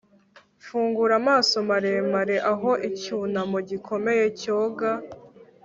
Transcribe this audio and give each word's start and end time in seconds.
Fungura 0.65 1.13
amaso 1.21 1.55
maremare 1.69 2.35
aho 2.51 2.71
icyunamo 2.89 3.57
gikomeye 3.69 4.25
cyoga 4.41 4.89